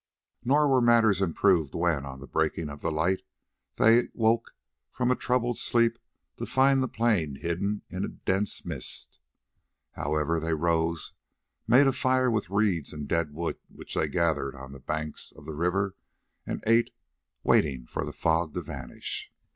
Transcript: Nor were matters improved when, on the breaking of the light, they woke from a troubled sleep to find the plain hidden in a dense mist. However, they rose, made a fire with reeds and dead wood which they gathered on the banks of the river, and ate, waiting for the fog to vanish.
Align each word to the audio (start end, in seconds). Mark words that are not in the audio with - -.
Nor 0.43 0.67
were 0.67 0.81
matters 0.81 1.21
improved 1.21 1.75
when, 1.75 2.05
on 2.07 2.19
the 2.21 2.25
breaking 2.25 2.69
of 2.71 2.81
the 2.81 2.91
light, 2.91 3.21
they 3.75 4.07
woke 4.15 4.55
from 4.89 5.11
a 5.11 5.15
troubled 5.15 5.59
sleep 5.59 5.99
to 6.37 6.47
find 6.47 6.81
the 6.81 6.87
plain 6.87 7.35
hidden 7.35 7.83
in 7.87 8.03
a 8.03 8.07
dense 8.07 8.65
mist. 8.65 9.19
However, 9.91 10.39
they 10.39 10.55
rose, 10.55 11.13
made 11.67 11.85
a 11.85 11.93
fire 11.93 12.31
with 12.31 12.49
reeds 12.49 12.93
and 12.93 13.07
dead 13.07 13.31
wood 13.35 13.59
which 13.69 13.93
they 13.93 14.07
gathered 14.07 14.55
on 14.55 14.71
the 14.71 14.79
banks 14.79 15.31
of 15.33 15.45
the 15.45 15.53
river, 15.53 15.95
and 16.47 16.63
ate, 16.65 16.89
waiting 17.43 17.85
for 17.85 18.03
the 18.03 18.11
fog 18.11 18.55
to 18.55 18.61
vanish. 18.61 19.31